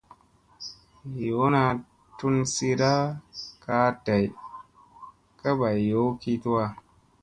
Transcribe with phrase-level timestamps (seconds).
[1.25, 1.61] Yoona
[2.17, 2.91] tun siida
[3.63, 4.25] kaa day
[5.39, 6.65] ka bay yow ki tuwa.